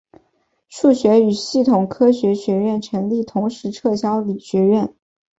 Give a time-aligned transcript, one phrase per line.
[0.67, 4.95] 数学与系统科学学院成立同时撤销理学院。